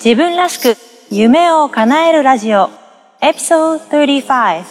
[0.00, 0.76] 自分らしく
[1.10, 2.70] 夢を叶えるラジオ
[3.20, 4.62] エピソード35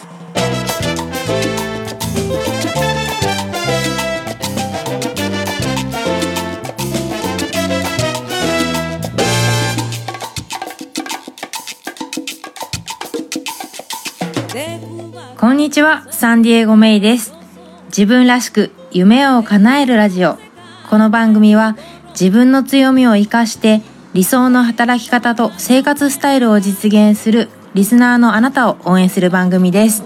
[15.36, 17.34] こんにちは、サンディエゴメイです。
[17.88, 20.38] 自分らしく夢を叶えるラジオ。
[20.88, 21.76] この番組は
[22.18, 23.82] 自分の強みを活かして
[24.18, 30.02] 理想の働き方と生活スタイルを実現するリスナーのあなたを応援する番組です。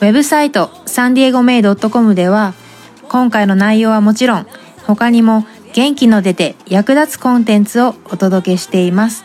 [0.00, 2.54] ウェブサイトサンディエゴメイドットコムでは
[3.08, 4.46] 今回の内容はもちろん
[4.86, 9.24] 他にも元気の出て役立つコンテンツをお届けしています。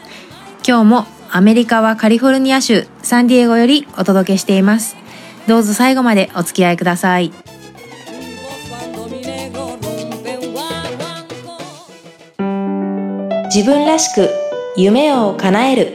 [0.67, 4.97] 今日もアメリカはカリフォルニア州サンディエゴよりお届けしています。
[5.45, 7.31] どうぞ最後までお付き合いください。
[13.49, 14.29] 自分らしく
[14.75, 15.93] 夢を叶える。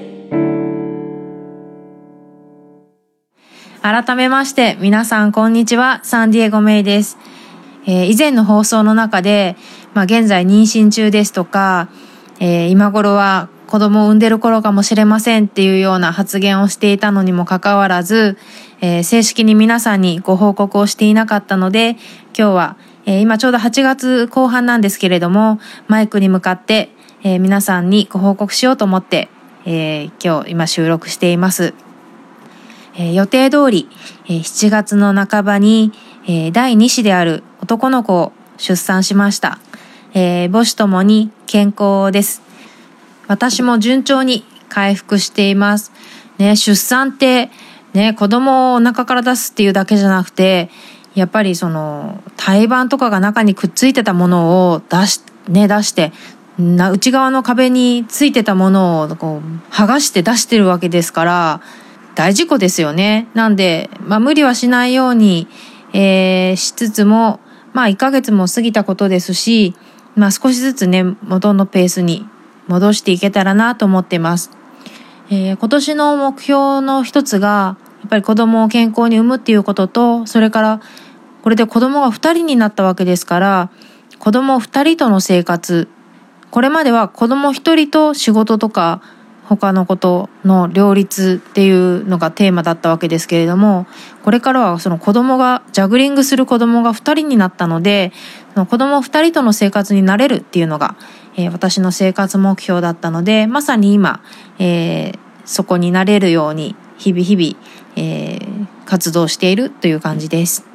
[3.82, 6.00] 改めまして皆さんこんにちは。
[6.02, 7.18] サンディエゴメイです、
[7.86, 9.56] えー以前の放送の中で、
[9.92, 11.90] まあ、現在妊娠中ですとか、
[12.40, 18.38] えー今頃は子供を産んでる頃かもしれませんっていうような発言をしていたのにもかかわらず、
[18.80, 21.98] えー正式に皆さんにご報告をしていなかったので
[22.34, 26.88] 今日は、えー今ちょうど8月後半なんですけれどもマイクに向かって、
[27.24, 29.28] えー皆さんにご報告しようと思って、
[29.64, 31.72] えー今日今収録しています。
[32.96, 33.88] えー予定通り、
[34.26, 35.92] え7月の半ばに、
[36.26, 39.58] え第2子である男の子を出産しました。
[40.14, 42.42] え母子ともに健康です。
[43.28, 45.92] 私も順調に回復しています。
[46.38, 47.50] ね、出産って、
[47.92, 50.70] ね、子供をお腹から出すっていうだけじゃなくて、
[51.14, 56.12] やっぱりその、胎盤とかが中にくっついてたものを出し、ね、出して、
[56.58, 61.60] 内側の壁についてたものをこう剥がして出してるわけですから、
[62.14, 63.28] 大事故ですよね。
[63.34, 65.48] なんで、まあ無理はしないように、
[65.94, 67.40] えーしつつも、
[67.72, 69.74] まあ1ヶ月も過ぎたことですし、
[70.14, 72.26] まあ少しずつね、元のペースに
[72.68, 74.50] 戻していけたらなと思ってます。
[75.30, 80.80] えー今年の目標の一つが、やっぱり子供を健康に産むっていうことと、それから、
[81.42, 83.70] これで子供が二人になったわけですから、
[84.18, 85.88] 子供二人との生活、
[86.52, 89.00] これまでは子供一人と仕事とか
[89.46, 93.86] 他のことの両立っていうのがテーマだったわけですけれども
[94.22, 98.12] これからはその子供がジャグリングする子供が二人になったので
[98.54, 100.94] 子供二人との生活になれるっていうのが、
[101.36, 104.22] えー私の生活目標だったのでまさに今、
[104.58, 110.66] えーそこになれるように日々日々、えー活動しているという感じです。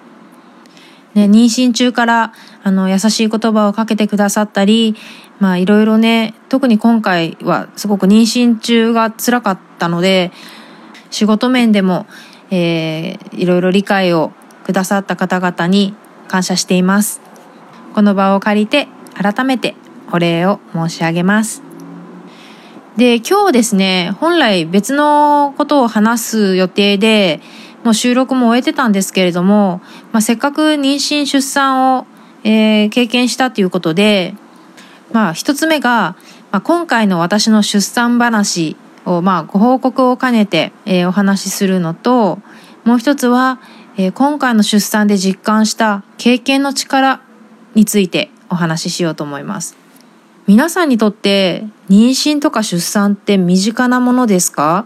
[1.14, 2.34] 妊娠中から
[2.64, 4.96] あの優しい言葉をかけてくださったり
[5.40, 10.32] まあいろいろね特に今回はすごく妊娠中が辛かったので
[11.10, 12.06] 仕事面でも、
[12.52, 14.32] えーいろいろ理解を
[14.64, 15.94] くださった方々に
[16.28, 17.22] 感謝しています。
[17.94, 19.76] この場を借りて改めて
[20.12, 21.64] お礼を申し上げます。
[22.98, 27.42] で今日ですね本来別のことを話す予定で
[27.84, 29.82] もう収録も終えてたんですけれども、
[30.12, 32.08] まあ、せっかく妊娠出産を、
[32.44, 34.34] えー経験したということで
[35.12, 36.16] まあ一つ目が、
[36.52, 38.76] まあ、今回の私の出産話
[39.06, 42.40] をまあご報告を兼ねて、えーお話しするのと
[42.84, 43.60] もう一つは、
[43.98, 47.22] えー今回の出産で実感した経験の力
[47.74, 49.78] についてお話ししようと思います。
[50.46, 54.86] 皆さんにとって妊娠とか出産って身近なものですか？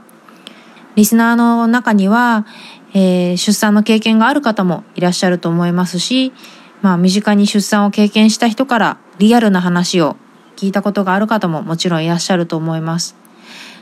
[0.96, 2.46] リスナーの中には、
[2.94, 6.34] えー出産の経験がある方もいらっしゃると思いますし、
[6.82, 10.18] まあ身近に出産を経験した人からリアルな話を
[10.56, 13.16] 聞いたことがある方ももちろんいらっしゃると思います。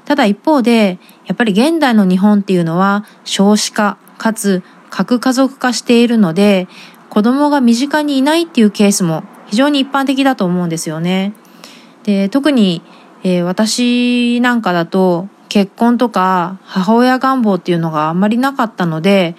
[0.04, 6.68] ただ一方で、やっぱり現代の日本っていうのは少子化かつ核家族化しているので、
[7.10, 11.34] 子供が身近にいないっていうケースも非常に一般的だと思うんですよね。
[12.04, 12.82] で特に、
[13.24, 19.36] えー私なんかだと結婚とか母親願望っていうのがあんまりなかったので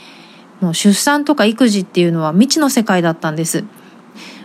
[0.61, 3.64] もう出産とか育児っていうのは未知の世界だったんです。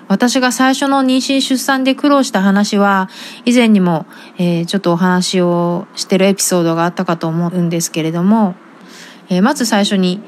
[0.07, 3.09] 私が最初の妊娠出産で苦労した話は
[3.45, 4.05] 以前にも、
[4.37, 8.55] えーちょっとお話をしてるエピソードがあったかと思うんですけれども、
[9.29, 10.21] えーまず最初に、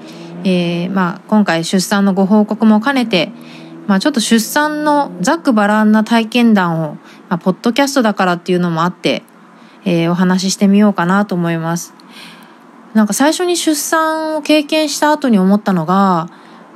[0.44, 3.31] えーまあ、今回出産のご報告も兼ねて、
[3.85, 6.95] まあ、ちょっと出産のざっくばらんな体験談を、
[7.29, 9.24] まあ、ポッドキャストだからっていうのもあって、
[9.85, 11.94] えーお話ししてみようかなと思います。
[12.94, 16.29] なんか最初に出産を経験した後に思ったのが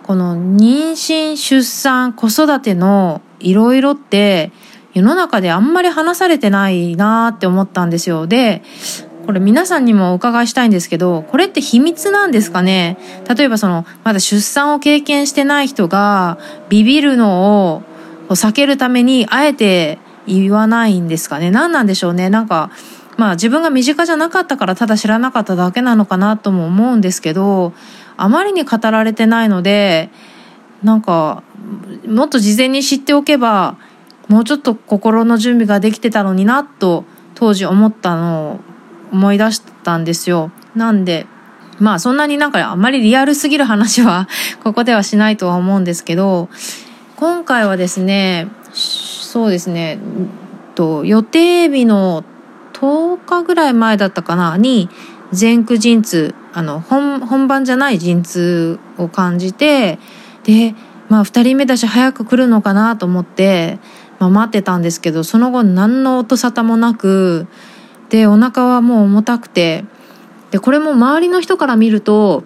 [0.04, 4.52] この妊娠出産子育てのいろいろって
[4.94, 8.28] 世の中であんまり話されてないなって思ったんですよ。
[8.28, 8.62] で、
[9.26, 12.98] これ皆さんにもお伺いしたいんですけど、これって秘密なんですかね？
[13.34, 16.40] 例えばその、まだ出産を経験してない人が
[16.70, 17.84] ビビるのを
[18.30, 21.52] 避けるためにあえて言わないんですかね？
[21.52, 22.30] 何なんでしょうね？
[22.30, 22.72] なんか、
[23.18, 27.74] まあ自分が身近じゃなかったからただ知らなかっただけなのかなとも思うんですけど、
[28.22, 30.10] あまりに語られてないので、
[30.84, 31.44] なんか、
[32.08, 33.78] もっと事前に知っておけば、
[34.28, 37.04] もうちょっと心の準備ができてたのになと
[37.36, 38.60] 当時思ったのを
[39.12, 40.52] 思い出したんですよ。
[40.76, 41.26] なんで、
[41.80, 44.28] まあそんなになんかあんまりリアルすぎる話は
[44.64, 46.48] ここではしないとは思うんですけど、
[47.16, 49.98] 今回はですね、そうですね、
[50.76, 52.24] と予定日の
[52.74, 54.90] 10日ぐらい前だったかなに
[55.38, 60.00] 前駆陣痛あの本本番じゃない陣痛を感じて
[60.44, 60.76] で
[61.10, 63.80] まあ2人目だし早く来るのかなと思って、
[64.20, 67.48] まあ、待ってたんですけどその後何の音沙汰もなく
[68.10, 69.86] でお腹はもう重たくて
[70.52, 72.44] でこれも周りの人から見ると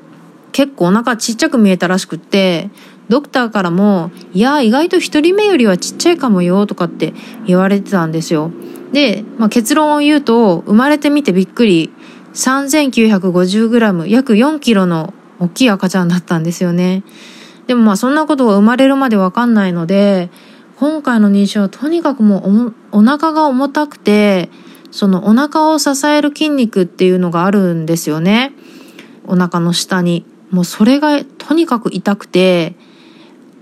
[0.51, 2.69] 結構お腹ちっちゃく見えたらしくって
[3.09, 7.13] ドクターからも「いや意外と1人目よりはちっちゃいかもよ」とかって
[7.45, 8.51] 言われてたんですよ。
[8.91, 11.91] で、まあ、結論を言うと生まれてみてびっくり
[12.35, 17.03] 3950g 約 4kg の大きい赤ちゃんだったんですよね。
[17.67, 20.29] でもまあそんなことが生まれるまでわかんないので、
[20.77, 24.49] 今回の妊娠はとにかくもうお腹が重たくて、
[24.91, 28.53] そのお腹を支える筋肉っていうのがあるんですよね。
[29.25, 30.25] お腹の下に。
[30.51, 32.75] もうそれがとにかく痛くて、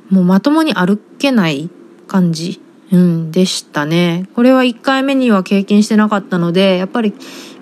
[0.10, 1.70] もうまともに歩けない
[2.08, 2.62] 感じ、
[2.94, 4.30] うん、でしたね。
[4.36, 7.16] これは1回目には経験してなかったので、やっぱり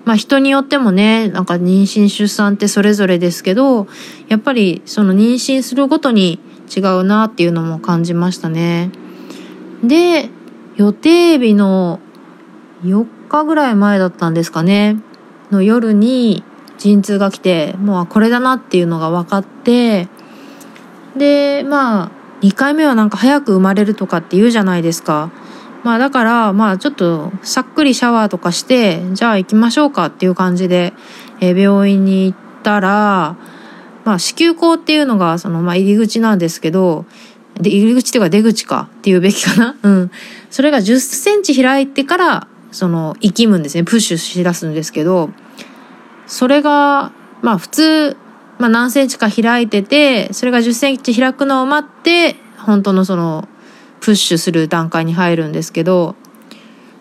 [0.04, 3.86] まあ人によってもね、なんか妊娠出産ってそれぞれですけど、
[4.28, 6.38] やっぱりその妊娠するごとに
[6.74, 8.90] 違うなっていうのも感じましたね。
[9.82, 10.28] で、
[10.76, 11.98] 予定日の
[12.84, 14.98] 4日ぐらい前だったんですかね、
[15.50, 16.44] の夜に
[16.76, 20.08] 陣痛が来て、もうこれだなっていうのが分かって、
[21.16, 25.30] で、まあ、2回目はなんか早く生まれるとかって言うじゃないですか。
[25.84, 30.92] まあだから、まあちょっとさっくりシャワーとかして、じゃあ行きましょうかっていう感じで、
[31.40, 33.36] え、病院に行ったら、
[34.04, 37.04] まあ子宮口っていうのがその、まあ入り口なんですけど、
[37.60, 39.76] で入り口っていうか出口かっていうべきかな？
[39.82, 40.10] うん。
[40.50, 43.84] それが10センチ開いてから、その、生きむんですね。
[43.84, 45.30] プッシュしだすんですけど、
[46.26, 47.12] それが、
[47.42, 48.16] まあ普通、
[48.58, 53.48] まあ何センチか開いてて、それが10センチ開くのを待って、本当のその、
[54.00, 56.16] プッシュする段階に入るんですけど、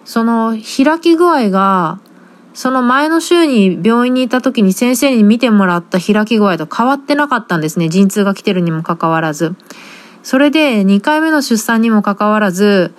[0.05, 1.99] その開き具合が、
[2.53, 7.89] その前の週に病院にいた時に先生に見てもらった開き具合と変わってなかったんですね。
[7.89, 9.55] 陣痛が来てるにもかかわらず。
[10.23, 12.93] それで2回目の出産にもかかわらず、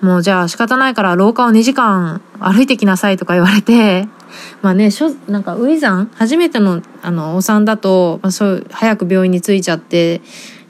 [0.00, 4.08] もうじゃあ仕方ないから廊下を2時間歩いてきなさいとか言われて、
[4.62, 10.20] まあね、しょ、なんか、ウィザン、初めての、あの、お産だと、まあそう、早く病院に着いちゃって、っ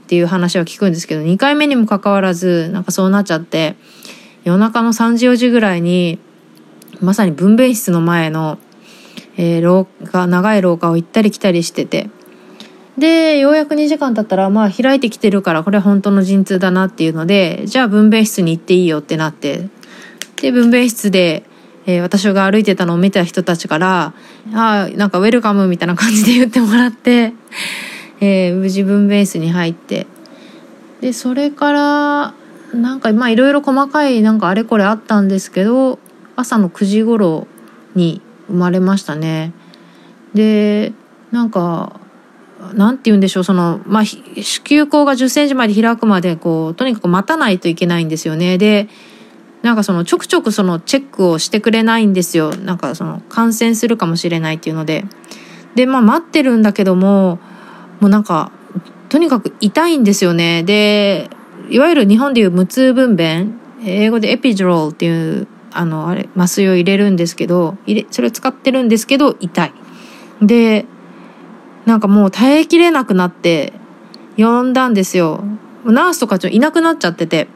[0.08, 3.76] ていう話は聞くんですけど、2回目にもかかわらず、なんかそうなっちゃって、
[4.44, 6.18] 夜中の3時4時ぐらいに、
[7.00, 8.58] まさに分娩室の前の、
[9.36, 12.08] えー、廊下、長い廊下を行ったり来たりしてて、
[12.96, 19.68] で、ようやく2時間経ったら、まあ開いてきてるから、これ本当の陣痛だなっていうので、じゃあ分娩室に行っていいよってなって、
[20.40, 21.44] で、分娩室で、
[21.88, 24.12] えー、私が歩いてたのを見た人たちから、
[24.52, 27.32] ああ、なんかウェルカムみたいな感じで言ってもらって、
[28.20, 30.06] えー、無事分ベースに入って。
[31.00, 32.34] でそれから
[32.74, 36.00] なんかまあいろいろ細かいなんかあれこれあったんですけど
[36.34, 37.46] 朝の9時頃
[37.94, 39.52] に生まれましたね。
[40.34, 40.92] で
[41.30, 42.00] なんか
[42.74, 44.20] なんて言うんでしょうそのまあ子
[44.68, 48.58] 宮口が1 0センチまで開くまでこうとにかく待たないといけないんですよね。
[48.58, 48.88] で
[49.68, 55.04] なんかそのちょくちょくそのチェックをしてくれないんですよなんかその感染するかもしれないっていうので
[55.74, 57.38] でまあ待ってるんだけども
[58.00, 58.52] もうなんか、
[59.08, 60.62] とにかく痛いんですよね。
[60.62, 61.30] で、
[61.70, 63.52] いわゆる日本でいう無痛分娩、
[63.84, 69.72] 英語でエピジロールっていう、あの、あれ、麻酔を入れるんですけど、入れ、それを使ってるんですけど、痛い。
[70.42, 70.86] で、
[71.86, 73.72] なんかもう耐えきれなくなって、
[74.36, 75.42] 呼んだんですよ。
[75.84, 77.48] ナースとかちょっといなくなっちゃってて。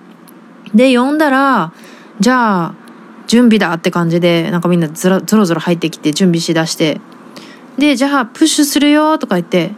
[0.75, 1.73] で、呼んだら、
[2.21, 2.75] じゃあ、
[3.26, 7.00] 準備だって感じで、なんかみんなずら、ぞろぞろ入ってきて準備しだして。
[7.78, 9.73] で、じゃあ、プッシュするよとか言って、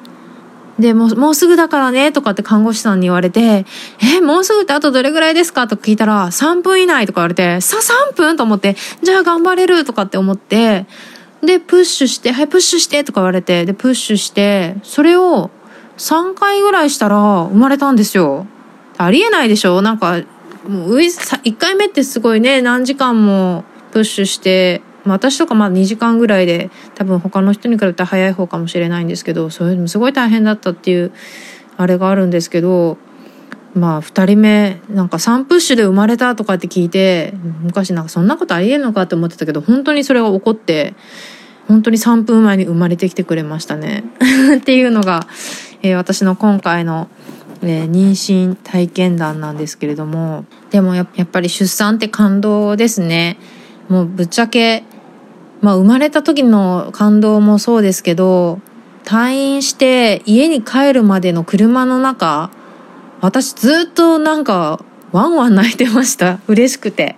[0.79, 3.65] で、もう、もうすぐだからね、とかって看護師さんに言われて、
[4.17, 7.77] え、もうすぐってあとどれぐらいですかとか聞いたら、3分以内とか言われて、さ、
[8.11, 10.87] 3分と思って、じゃあ頑張れるとかって思って、
[11.43, 15.51] で、プッシュして、はい、プッシュしてとか言われて、で、プッシュして、それを
[15.99, 18.49] 3回ぐらいしたら生まれたんですよ。
[18.99, 19.81] ありえないでしょ？
[19.81, 20.21] なんか、
[20.69, 31.13] もうウイ1回目ってすごいね何時間もプッシュして、まあ、私とかまだ2時間ぐらいで多分他の人に比べたら早い方かもしれないんですけどそれでもすごい大変だったっていう
[31.77, 32.99] あれがあるんですけど
[33.75, 40.95] まあ2人目なんか3プッシュで生まれたとかって聞いて昔なんかそんなことありえんのかって思ってたけど本当にそれが起こって
[41.69, 44.05] 本当に3分前に生まれてきてくれましたね。
[44.59, 45.27] っていうのが、
[45.83, 47.09] えー私の今回の、
[47.65, 53.39] えー妊娠体験談なんですけれどもでもやっぱり出産って感動ですね。
[53.89, 54.85] もうぶっちゃけ
[55.61, 58.61] まあ生まれた時の感動もそうですけど
[59.05, 62.51] 退院して家に帰るまでの車の中
[63.21, 66.41] 私ずっとなんかワンワン泣いてました。
[66.49, 67.17] 嬉しくて。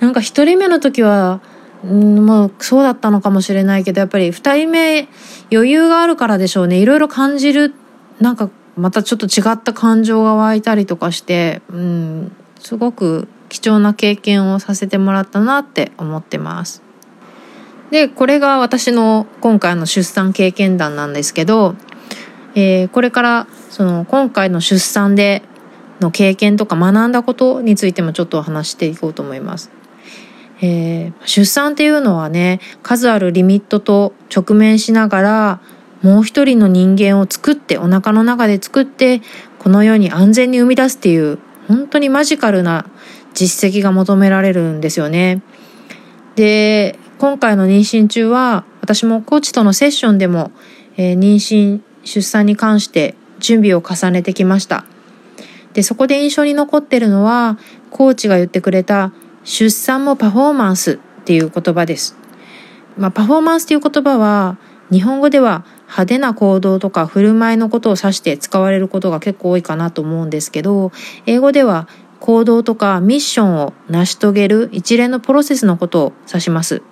[0.00, 1.40] なんか一人目の時は
[1.84, 5.08] もうそうだったのかもしれないけどやっぱり二人目
[5.50, 6.78] 余裕があるからでしょうね。
[6.78, 7.74] いろいろ感じる
[8.20, 16.82] なんかまたちょっと違った感情が湧いたりとかしてうんすごく貴重な経験をさせてもらったなって思ってます。
[17.90, 21.76] でこれが私の今回の出産経験談なんですけど、
[22.54, 25.42] えーこれからその今回の出産で
[26.00, 29.70] の経験とか学んだことについてもちょっと話していこうと思います。
[30.60, 35.60] えー出産っていうのはね数あるリミットと直面しながら
[36.02, 39.22] もう一人の人間を作ってお腹の中で作って
[39.58, 41.38] この世に安全に生み出すっていう
[41.68, 42.86] 本当にマジカルな
[43.34, 45.42] 実績が求められるんですよね。
[46.36, 50.52] で今回の妊娠中は私もコーチとのセッションでも、
[50.96, 54.84] えー妊娠出産に関して準備を重ねてきました。
[55.72, 57.58] でそこで印象に残ってるのは
[57.90, 59.12] コーチが言ってくれた
[59.44, 62.16] 出産もパフォーマンスっていう言葉です。
[62.96, 64.56] まあ、パフォーマンスっていう言葉は
[64.90, 70.92] 日本語では派手な行動とか振る舞いのことを指して使われることが結構多いかなと思うんですけど
[71.26, 71.88] 英語では
[72.20, 76.82] 行動とかミッションを成し遂げる一連のプロセスのことを指します。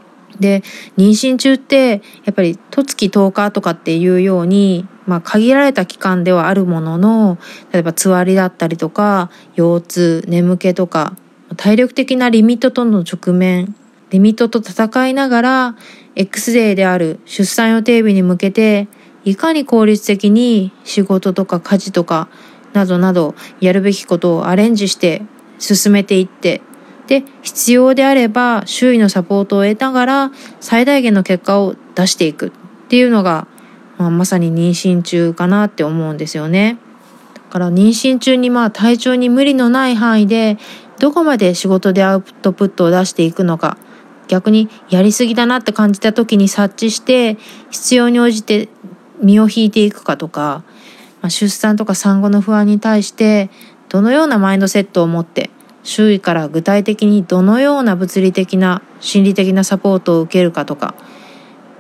[0.41, 0.63] で
[0.97, 7.39] 妊娠中ってやっぱり十月10日とかっていうように、まあ、限られた期間ではあるものの
[7.73, 11.17] 例えばつわりだったりとか腰痛眠気とか
[11.57, 13.77] 体力的なリミットとの直面
[14.11, 15.77] リミットと戦いながら
[16.17, 18.89] X デーである出産予定日に向けて
[19.25, 22.29] いかに効率的に仕事とか家事とか
[22.73, 25.23] などなどやるべきことをアレンジして
[25.59, 26.61] 進めていって
[27.07, 32.51] で必要であれば周囲のサポートを得ながら最大限の結果を出していくっ
[32.89, 33.47] ていうのが、
[33.99, 36.79] まあ、まさに妊娠中かなって思うんですよね。
[37.35, 40.59] だから妊娠中にまあ体調に無理のない範囲で
[40.99, 43.77] どこまで仕事でアウトプットを出していくのか
[44.29, 47.37] 逆にやりすぎだなって感じた時に察知して
[47.71, 48.69] 必要に応じて
[49.21, 50.65] 身を引いていくかとか、
[51.21, 53.51] まあ、出産とか産後の不安に対して
[53.89, 55.51] どのようなマインドセットを持って
[55.83, 60.95] 周囲から具体的にどのような物理的な心理的なサポートを受けるかとか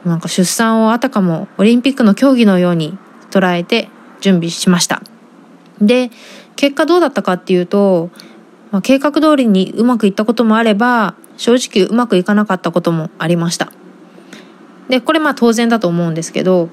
[0.04, 2.98] なんか出産をあたかもオリンピックの競技のように
[3.30, 3.88] 捉えて
[4.20, 5.02] 準備しました。
[5.80, 6.10] で
[6.56, 8.10] 結果どうだったかっていうと、
[8.70, 13.72] まあ、計画通りにうまくいったこともあれば正直うまくいかなかったこともありました。
[14.88, 16.68] でこれまあ当然だと思うんですけど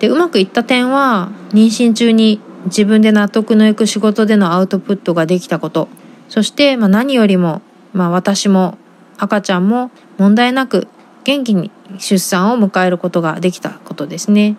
[0.00, 5.88] でうまくいった点は妊娠中に自分で納得のいく仕事でのアウトプットができたこと
[6.28, 7.62] そしてまあ何よりも、
[7.92, 8.76] まあ、私も
[9.16, 10.88] 赤ちゃんも問題なく
[11.24, 14.56] 元気に出産を迎えることができたことですね。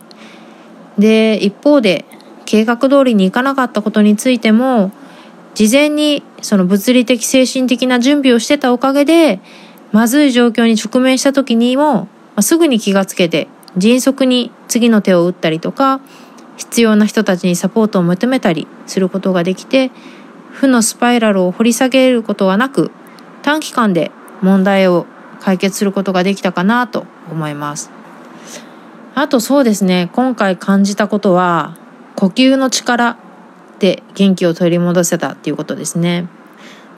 [0.98, 2.06] で一方で
[2.46, 4.92] 計画通りにいかなかったことについても
[5.56, 9.40] 事前にその物理的精神的な準備をしてたおかげで
[9.92, 16.02] まずい状況に直面した時にも、ま、すぐに気がつけて迅速に次の手を打ったりとか
[16.58, 19.92] 必要な人たちにサポートを求めたりすることができて
[20.52, 22.92] 負のスパイラルを掘り下げることはなく
[23.44, 25.06] 短期間で問題を
[25.40, 27.92] 解決することができたかなと思います。
[29.16, 31.78] あとそうですね今回感じたことは
[32.16, 33.18] 呼吸の力
[33.80, 36.24] で元気を取り戻せたっていうことですね。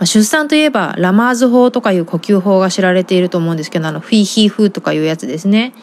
[0.01, 5.73] まあ、出産といえばラマーズ法とかいう呼吸法が知られていると思うんですけどあのフィーヒーフーとかいうやつですね。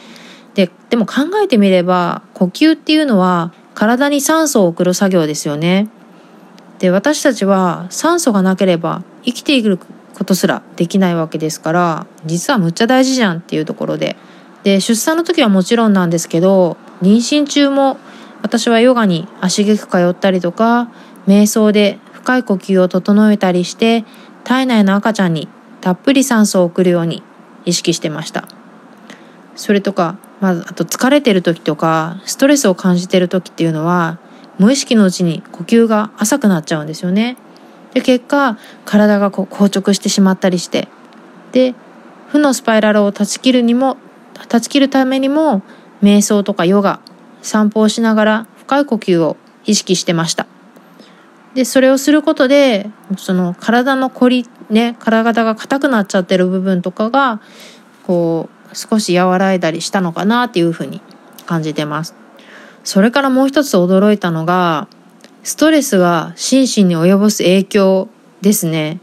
[0.54, 5.88] ででも考えてみれば呼吸っていうのは体に酸素を送る作業ですよね。
[6.80, 9.78] で私たちは酸素がなければ生きていく
[10.14, 14.16] ことすらできないわけですから実はむっちゃ大事じゃんっていうところで
[14.64, 17.98] で出産の時はもちろんなんですけど妊娠中も
[18.42, 20.90] 私はヨガに足げく通ったりとか
[21.26, 24.04] 瞑想で深い呼吸を整えたりして
[24.44, 25.48] 体内の赤ちゃんに
[25.80, 27.22] たっぷり酸素を送るように
[27.64, 28.48] 意識してました。
[29.56, 34.18] それとか、まあ、あと疲れてる時とかストレスを感じてる時っていうのは
[34.58, 37.36] 無意識のうちに呼吸が浅くなっちゃうんですよね。
[37.92, 40.88] で結果体がこう硬直してしまったりして
[41.52, 41.74] で
[42.28, 43.96] 負のスパイラルを断ち切るにも
[44.48, 45.62] 断ち切るためにも
[46.02, 47.00] 瞑想とかヨガ
[47.42, 50.46] 散歩をしながら深い呼吸を意識してました。
[51.54, 57.40] でそれをすることでその体の凝りね体が硬くなっちゃってる部分とかが
[58.06, 61.00] こう少し和らいだりしたのかなっていうふうに
[61.46, 62.14] 感じてます。
[62.84, 64.88] それからもう一つ驚いたのが
[65.42, 68.08] ストレスが心身に及ぼす影響
[68.40, 69.00] ですね。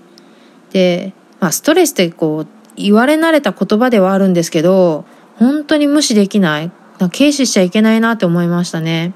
[0.72, 6.72] で、まあ、ストレスってこう言われ慣れた言葉ではあるんですけど本当に無視できない。
[7.00, 9.14] 軽視しちゃいけないなって思いましたね。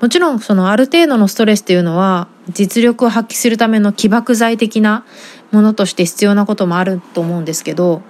[0.00, 5.04] もちろんそのある程度のストレスっていうのは実力を発揮するための起爆剤的な
[5.50, 8.02] ものとして必要なこともあると思うんですけど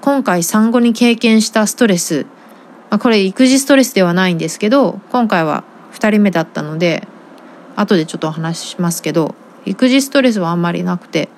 [0.00, 2.24] 今回産後に経験したストレス、
[2.90, 7.06] まあ、これ育児ストレスではないんですけど今回は2人目だったので
[7.76, 11.28] 後でちょっとお話ししますけど育児ストレスはあんまりなくて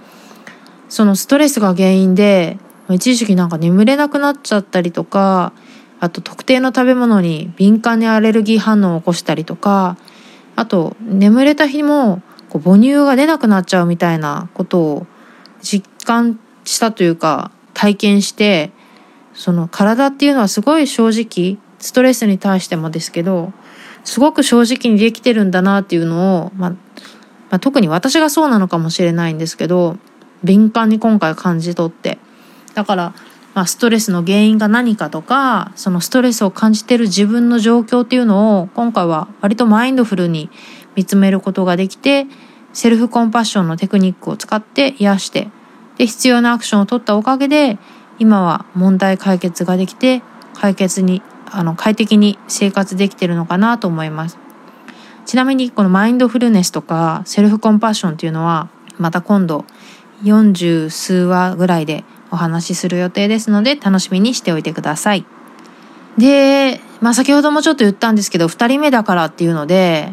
[0.89, 2.59] そのストレスが原因で
[2.89, 5.53] 一時期なんか眠れなくなっちゃったりとか
[6.01, 9.97] あと特定の食べ物に敏感にアレルギー反応を起こしたりとか
[10.57, 15.07] あと眠れた日もこう母乳が出なくなっちゃうみたいなことを
[15.63, 18.73] 実感したというか体験して
[19.35, 23.53] その体っていうのはすごい正直ストレスに対してもですけど
[24.05, 26.77] すごく正直にできてるんだなっていうのを、まあ、ま
[27.53, 29.99] あ、特に私がそうなのかもしれないんですけど
[30.43, 32.19] 敏感に今回感じ取って。
[32.75, 33.15] だから
[33.55, 40.51] まあ、ストレスの原因が何かとかそのストレスを感じてる自分の状況っていうのを今回は割とマインドフルに
[40.95, 42.27] 見つめることができて
[42.73, 45.49] セルフコンパッションのテクニックを使って癒して
[45.99, 47.79] で必要なアクションを取ったおかげで
[48.19, 50.23] 今は問題解決ができて
[50.55, 54.39] 解決にあの快適に生活できてるのかなと思います。
[55.27, 59.65] ちなみにこのマインドフルネスとかセルフコンパッションっていうのはまた今度
[60.23, 65.25] 40数話ぐらいでお話しする予定ですので楽しみにしておいてください。
[66.19, 70.13] で、まあ先ほどもちょっと言ったんですけど、2人目だからっていうので、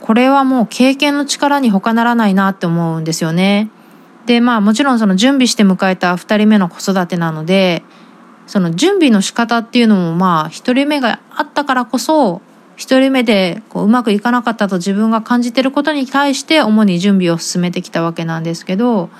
[0.00, 3.70] これはもう経験の力に他ならないなって思うんですよね。
[4.26, 7.82] で、まあもちろんその準備して迎えた2人目の子育てなので、
[8.46, 12.42] その準備の仕方っていうのもまあ1人目があったからこそ、
[12.76, 19.10] 1人目でこううまくいかなかったと自分が感じてることに対して主に準備を進めてきたわけなんですけど、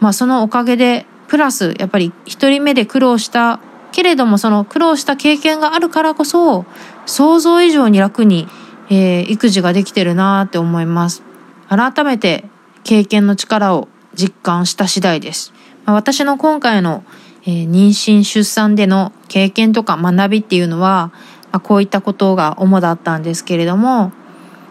[0.00, 3.60] まあそのおかげでプラスやっぱり一人目で苦労した
[3.92, 6.66] けれどもその苦労した経験があるからこそ
[7.06, 8.48] 想像以上に楽に、
[8.90, 11.22] えー、育児ができてるなって思います。
[11.68, 12.44] 改めて
[12.82, 15.52] 経験の力を実感した次第です、
[15.84, 17.04] まあ、私の今回の、
[17.44, 21.12] えー、妊娠出産での経験とか学びっていうのは、
[21.52, 24.10] まあ、こういったことが主だったんですけれども、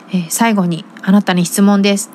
[0.09, 2.11] えー、最後にあなたに質問です、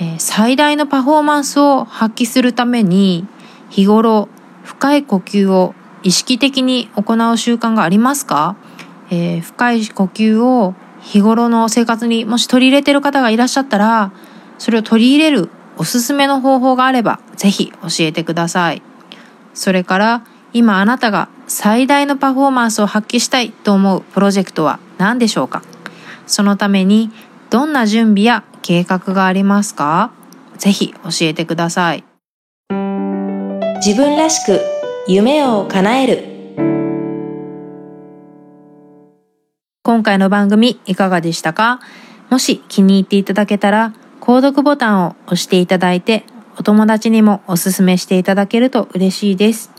[0.00, 3.26] え最大のパフォーマンスを発揮するために
[3.70, 4.28] 日頃
[4.64, 8.56] 深い呼吸を意識的に行う習慣がありますか、
[9.10, 14.12] えー、深い呼吸を日頃の生活にもし取り入れてる方がいらっしゃったら
[14.58, 18.82] それを取り入れるおすすめの方法があればぜひ教えてください。
[19.54, 25.62] それから今あなたが最大のパフォーマンスを発揮したいと思うプロジェクトは何でしょうか？
[26.26, 27.10] そのために
[27.50, 30.12] どんな準備や計画がありますか？
[30.58, 32.09] ぜひ教えてください。
[33.82, 34.60] 自分らしく
[35.08, 36.24] 夢を叶える。
[39.82, 41.80] 今回の番組いかがでしたか？
[42.28, 46.24] もし気に入っていただけたら購読ボタンを押していただいて
[46.58, 49.70] お友達にもおすすめしていただけると嬉しいです。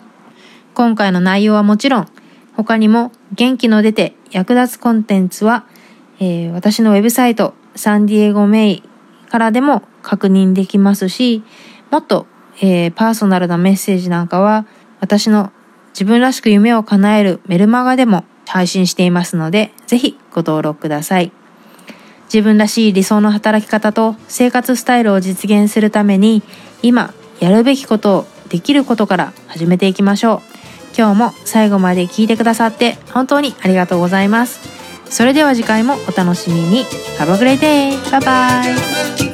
[0.73, 2.07] 今回の内容はもちろん
[2.57, 5.67] 他にも元気の出て役立つコンテンツは、
[6.19, 8.83] えー、私のウェブサイトサンディエゴメイ
[9.29, 11.43] からでも確認できますし
[11.91, 12.25] もっと
[12.61, 14.65] えー、パーソナルなメッセージなんかは
[14.99, 15.51] 私の
[15.93, 21.31] 自分らしく夢を叶えるメルマガでも配信していますので、ぜひご登録ください。
[22.25, 26.43] 自分らしい理想の働き方と生活スタイルを実現するために、
[26.81, 30.41] 今やるべきことをできることから始めていきましょう。
[30.97, 34.59] 今日も最後まで聞いてくださって本当にありがとうございます。
[35.05, 36.85] それでは次回もお楽しみに。
[37.17, 37.97] Have a great day!
[38.11, 39.30] Bye bye!